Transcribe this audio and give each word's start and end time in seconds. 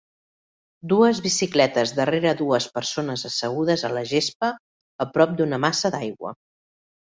Dues 0.93 1.19
bicicletes 1.25 1.93
darrere 1.99 2.31
dues 2.39 2.67
persones 2.77 3.25
assegudes 3.31 3.85
a 3.91 3.93
la 3.99 4.03
gespa 4.13 4.51
a 5.07 5.09
prop 5.19 5.37
d'una 5.43 5.61
massa 5.69 5.95
d'aigua. 5.99 6.35